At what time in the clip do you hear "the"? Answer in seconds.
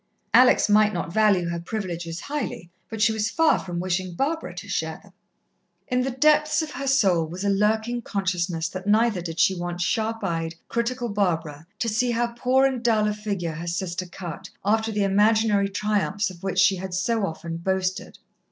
6.01-6.09, 14.91-15.03